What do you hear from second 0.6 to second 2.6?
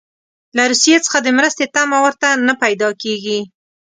روسیې څخه د مرستې تمه ورته نه